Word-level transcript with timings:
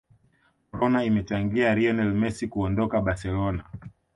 corona 0.71 1.03
imechangia 1.03 1.75
lionel 1.75 2.13
messi 2.13 2.47
kuondoka 2.47 3.01
barcelona 3.01 3.63